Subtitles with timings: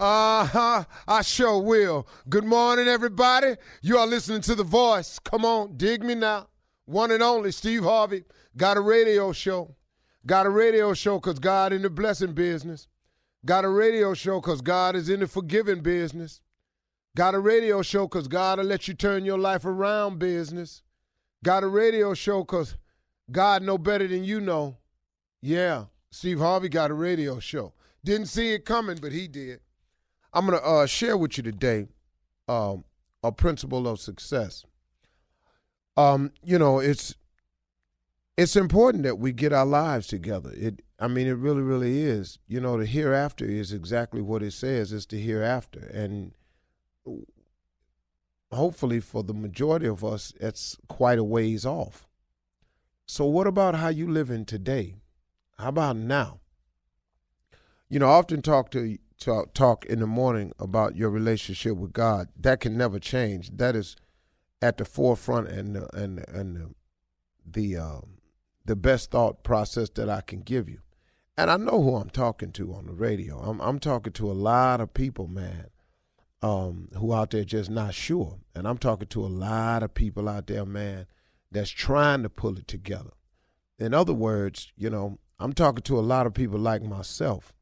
[0.00, 0.84] Uh huh.
[1.06, 2.08] I sure will.
[2.26, 3.56] Good morning, everybody.
[3.82, 5.18] You are listening to The Voice.
[5.18, 6.48] Come on, dig me now.
[6.86, 8.24] One and only Steve Harvey.
[8.56, 9.76] Got a radio show.
[10.24, 12.88] Got a radio show because God in the blessing business.
[13.44, 16.40] Got a radio show because God is in the forgiving business.
[17.14, 20.80] Got a radio show because God will let you turn your life around business.
[21.44, 22.74] Got a radio show because
[23.30, 24.78] God know better than you know.
[25.42, 27.74] Yeah, Steve Harvey got a radio show.
[28.02, 29.60] Didn't see it coming, but he did.
[30.32, 31.86] I'm going to uh, share with you today
[32.48, 32.84] um,
[33.22, 34.64] a principle of success.
[35.96, 37.14] Um, you know, it's
[38.36, 40.50] it's important that we get our lives together.
[40.54, 42.38] It, I mean, it really, really is.
[42.46, 44.92] You know, the hereafter is exactly what it says.
[44.92, 46.32] It's the hereafter, and
[48.52, 52.06] hopefully, for the majority of us, it's quite a ways off.
[53.06, 54.94] So, what about how you living today?
[55.58, 56.40] How about now?
[57.88, 61.92] You know, I often talk to talk, talk in the morning about your relationship with
[61.92, 62.28] God.
[62.36, 63.50] That can never change.
[63.56, 63.96] That is
[64.60, 66.74] at the forefront and the, and and the
[67.52, 68.18] the, um,
[68.64, 70.80] the best thought process that I can give you.
[71.36, 73.38] And I know who I'm talking to on the radio.
[73.38, 75.66] I'm I'm talking to a lot of people, man,
[76.42, 78.38] um, who out there just not sure.
[78.54, 81.06] And I'm talking to a lot of people out there, man,
[81.50, 83.12] that's trying to pull it together.
[83.78, 87.54] In other words, you know, I'm talking to a lot of people like myself.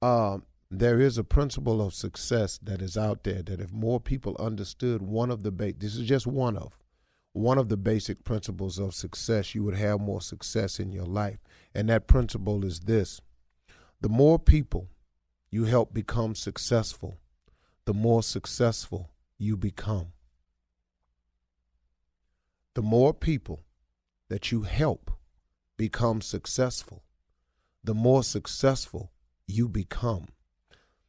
[0.00, 4.36] Um, there is a principle of success that is out there that if more people
[4.38, 6.76] understood one of the ba- this is just one of
[7.32, 11.38] one of the basic principles of success you would have more success in your life.
[11.74, 13.20] And that principle is this.
[14.00, 14.88] The more people
[15.50, 17.18] you help become successful
[17.84, 20.08] the more successful you become.
[22.74, 23.62] The more people
[24.28, 25.12] that you help
[25.76, 27.04] become successful
[27.84, 29.12] the more successful
[29.46, 30.26] you become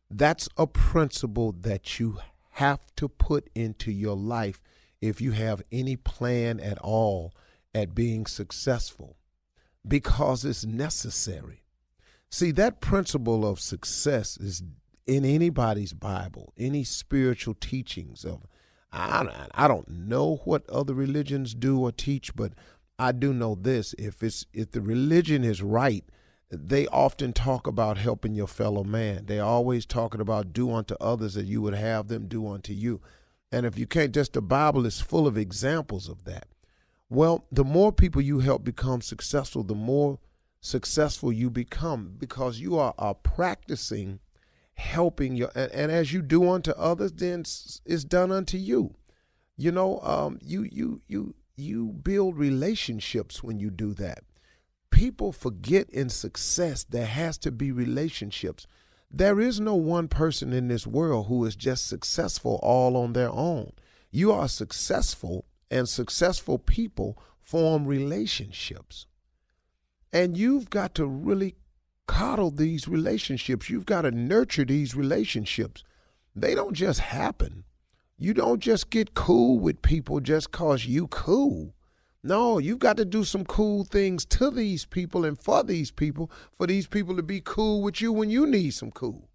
[0.10, 2.20] that's a principle that you
[2.52, 4.62] have to put into your life
[5.02, 7.34] if you have any plan at all
[7.76, 9.18] at being successful
[9.88, 11.64] because it's necessary.
[12.30, 14.64] See, that principle of success is
[15.06, 18.46] in anybody's Bible, any spiritual teachings of
[18.92, 22.54] I, I don't know what other religions do or teach, but
[22.98, 26.04] I do know this: if it's if the religion is right,
[26.50, 29.26] they often talk about helping your fellow man.
[29.26, 33.02] They're always talking about do unto others that you would have them do unto you.
[33.52, 36.48] And if you can't, just the Bible is full of examples of that.
[37.10, 40.20] Well, the more people you help become successful, the more
[40.60, 44.20] successful you become because you are, are practicing
[44.74, 48.94] helping your and, and, as you do unto others, then it's done unto you.
[49.56, 54.24] You know, um, you you you you build relationships when you do that.
[54.92, 58.66] People forget in success there has to be relationships.
[59.10, 63.30] There is no one person in this world who is just successful all on their
[63.30, 63.72] own.
[64.12, 69.06] You are successful, and successful people form relationships.
[70.12, 71.56] And you've got to really
[72.08, 73.70] coddle these relationships.
[73.70, 75.84] You've got to nurture these relationships.
[76.36, 77.66] They don't just happen.
[78.18, 81.76] You don't just get cool with people just cause you cool.
[82.28, 86.30] No, you've got to do some cool things to these people and for these people,
[86.58, 89.30] for these people to be cool with you when you need some cool.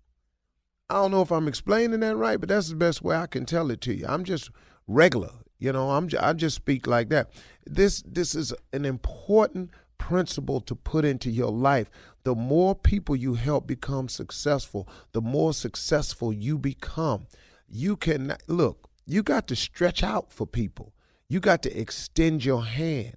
[0.91, 3.47] I don't know if I'm explaining that right, but that's the best way I can
[3.47, 4.05] tell it to you.
[4.06, 4.50] I'm just
[4.87, 5.93] regular, you know.
[5.93, 7.31] I'm I just speak like that.
[7.65, 11.88] This this is an important principle to put into your life.
[12.25, 17.27] The more people you help become successful, the more successful you become.
[17.71, 20.93] You can look, you got to stretch out for people.
[21.32, 23.17] You got to extend your hand.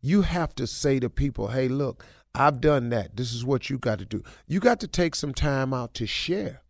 [0.00, 3.16] You have to say to people, hey, look, I've done that.
[3.16, 4.22] This is what you got to do.
[4.46, 6.62] You got to take some time out to share.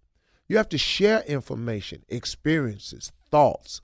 [0.48, 3.82] You have to share information, experiences, thoughts.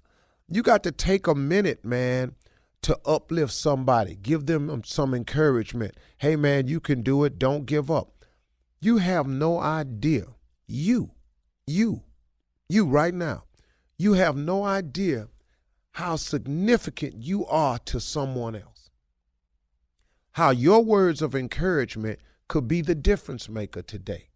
[0.49, 2.35] You got to take a minute, man,
[2.81, 5.94] to uplift somebody, give them some encouragement.
[6.17, 7.38] Hey, man, you can do it.
[7.38, 8.25] Don't give up.
[8.81, 10.29] You have no idea.
[10.67, 11.11] You,
[11.67, 12.05] you,
[12.70, 13.44] you right now,
[13.99, 15.29] you have no idea
[15.93, 18.91] how significant you are to someone else.
[20.33, 22.19] How your words of encouragement
[22.49, 24.29] could be the difference maker today.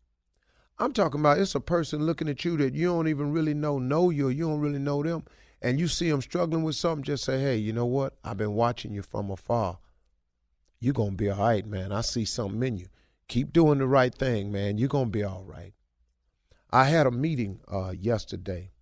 [0.78, 3.78] I'm talking about it's a person looking at you that you don't even really know,
[3.78, 5.24] know you, you don't really know them,
[5.62, 8.14] and you see them struggling with something, just say, hey, you know what?
[8.22, 9.78] I've been watching you from afar.
[10.78, 11.92] You're going to be all right, man.
[11.92, 12.88] I see something in you.
[13.28, 14.76] Keep doing the right thing, man.
[14.76, 15.72] You're going to be all right.
[16.70, 18.72] I had a meeting uh, yesterday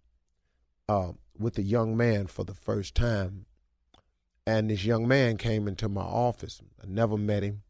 [0.88, 3.47] uh, with a young man for the first time.
[4.47, 6.61] And this young man came into my office.
[6.83, 7.63] I never met him.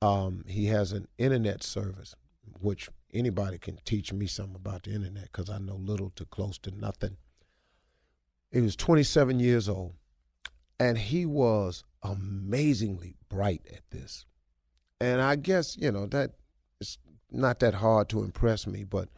[0.00, 2.14] Um, he has an internet service,
[2.60, 6.58] which anybody can teach me something about the internet because I know little to close
[6.58, 7.16] to nothing.
[8.52, 9.94] He was 27 years old,
[10.78, 14.26] and he was amazingly bright at this.
[15.00, 16.32] And I guess you know that
[16.80, 16.98] it's
[17.30, 19.08] not that hard to impress me, but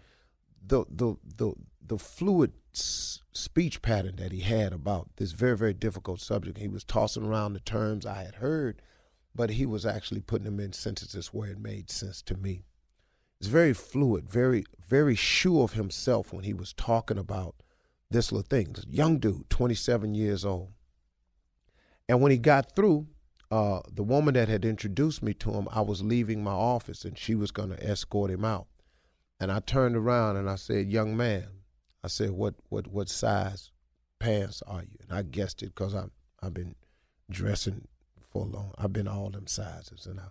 [0.64, 1.52] the the the
[1.84, 6.68] the fluid s- speech pattern that he had about this very very difficult subject, he
[6.68, 8.82] was tossing around the terms I had heard,
[9.34, 12.64] but he was actually putting them in sentences where it made sense to me.
[13.40, 17.56] It's very fluid, very very sure of himself when he was talking about
[18.10, 18.72] this little thing.
[18.72, 20.72] This young dude, 27 years old.
[22.08, 23.06] And when he got through,
[23.50, 27.18] uh, the woman that had introduced me to him, I was leaving my office and
[27.18, 28.66] she was going to escort him out.
[29.40, 31.48] And I turned around and I said, "Young man,"
[32.08, 33.70] I said, "What what what size
[34.18, 36.10] pants are you?" And I guessed it because I'm
[36.42, 36.74] I've been
[37.30, 37.86] dressing
[38.32, 38.72] for long.
[38.78, 40.28] I've been all them sizes, and I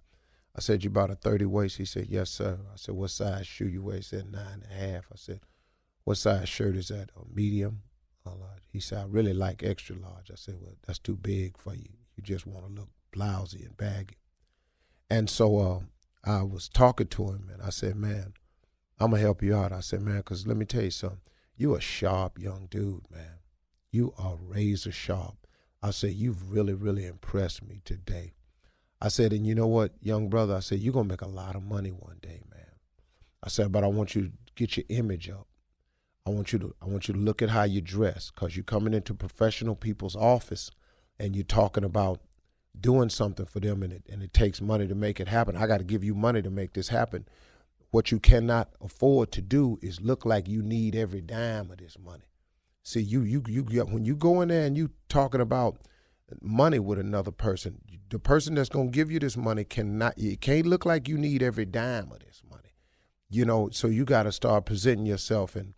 [0.56, 3.46] I said, "You bought a 30 waist?" He said, "Yes, sir." I said, "What size
[3.46, 5.06] shoe you wear?" He said, nine and a half.
[5.12, 5.42] I said,
[6.08, 7.10] what size shirt is that?
[7.18, 7.82] A medium?
[8.26, 8.64] A large?
[8.72, 10.32] He said, I really like extra large.
[10.32, 11.90] I said, well, that's too big for you.
[12.16, 14.16] You just want to look blousy and baggy.
[15.10, 15.80] And so uh,
[16.24, 18.36] I was talking to him, and I said, man,
[19.02, 19.74] I'm to help you out.
[19.74, 21.20] I said, man, because let me tell you something.
[21.58, 23.40] You a sharp young dude, man.
[23.92, 25.48] You are razor sharp.
[25.82, 28.34] I said, you've really, really impressed me today.
[29.02, 30.56] I said, and you know what, young brother?
[30.56, 32.76] I said, you're going to make a lot of money one day, man.
[33.44, 35.48] I said, but I want you to get your image up.
[36.28, 38.66] I want you to I want you to look at how you dress because you're
[38.66, 40.72] coming into professional people's office
[41.18, 42.20] and you're talking about
[42.78, 45.56] doing something for them and it and it takes money to make it happen.
[45.56, 47.26] I got to give you money to make this happen.
[47.92, 51.98] What you cannot afford to do is look like you need every dime of this
[51.98, 52.26] money.
[52.84, 55.78] See, you you you when you go in there and you talking about
[56.42, 57.80] money with another person,
[58.10, 61.42] the person that's to give you this money cannot it can't look like you need
[61.42, 62.74] every dime of this money.
[63.30, 65.74] You know, so you got to start presenting yourself and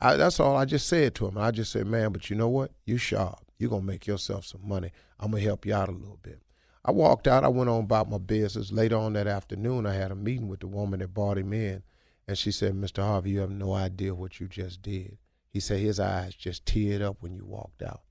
[0.00, 1.38] I, that's all I just said to him.
[1.38, 2.72] I just said, man, but you know what?
[2.84, 3.40] You sharp.
[3.58, 4.92] You're to make yourself some money.
[5.18, 6.42] I'm to help you out a little bit.
[6.86, 7.44] I walked out.
[7.44, 8.72] I went on about my business.
[8.72, 11.82] Later on that afternoon, I had a meeting with the woman that brought him in.
[12.28, 13.02] And she said, Mr.
[13.02, 15.18] Harvey, you have no idea what you just did.
[15.50, 18.02] He said his eyes just teared up when you walked out.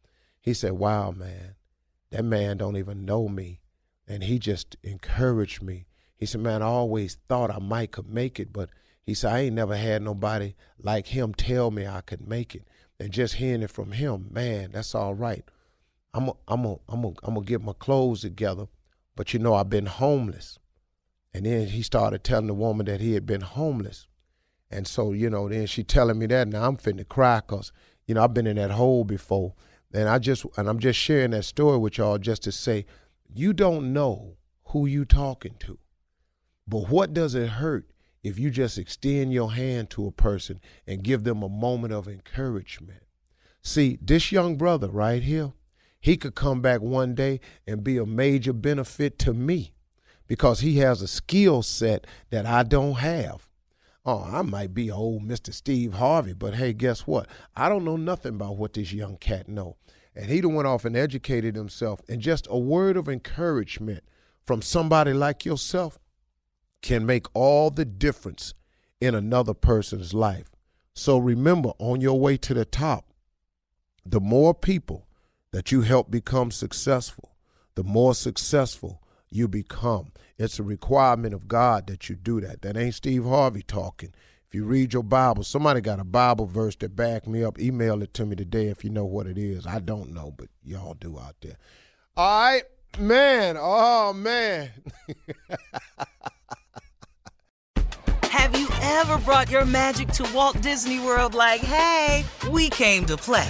[0.42, 1.56] He said, wow, man,
[2.12, 3.62] that man don't even know me.
[4.08, 5.88] and he just encouraged me.
[6.18, 8.70] He said, "Man, I always thought I might could make it, but
[9.04, 12.68] he said I ain't never had nobody like him tell me I could make it."
[13.00, 15.44] And just hearing it from him, man, that's all right.
[16.16, 18.68] I'm a, I'm a, I'm a, I'm gonna get my clothes together,
[19.18, 20.58] but you know I've been homeless.
[21.34, 24.08] And then he started telling the woman that he had been homeless.
[24.72, 27.74] And so, you know, then she telling me that, now I'm finna cry because,
[28.08, 29.54] you know, I've been in that hole before.
[29.94, 32.86] And I just, and I'm just sharing that story with y'all just to say,
[33.34, 35.78] you don't know who you talking to.
[36.66, 37.92] But what does it hurt
[38.24, 42.08] if you just extend your hand to a person and give them a moment of
[42.08, 43.04] encouragement?
[43.62, 45.52] See, this young brother right here,
[46.06, 49.74] he could come back one day and be a major benefit to me
[50.28, 53.50] because he has a skill set that I don't have.
[54.06, 55.52] Oh, I might be old Mr.
[55.52, 57.28] Steve Harvey, but hey, guess what?
[57.56, 59.78] I don't know nothing about what this young cat know.
[60.16, 62.02] And he done went off and educated himself.
[62.08, 64.04] And just a word of encouragement
[64.46, 65.98] from somebody like yourself
[66.84, 68.54] can make all the difference
[69.02, 70.52] in another person's life.
[70.94, 73.12] So remember, on your way to the top,
[74.06, 75.05] the more people
[75.56, 77.32] that you help become successful,
[77.76, 80.12] the more successful you become.
[80.38, 82.62] It's a requirement of God that you do that.
[82.62, 84.14] That ain't Steve Harvey talking.
[84.46, 87.58] If you read your Bible, somebody got a Bible verse that back me up.
[87.58, 89.66] Email it to me today if you know what it is.
[89.66, 91.56] I don't know, but y'all do out there.
[92.18, 92.64] All right,
[93.00, 93.56] man.
[93.58, 94.72] Oh man.
[98.24, 103.16] Have you ever brought your magic to Walt Disney World like, hey, we came to
[103.16, 103.50] play?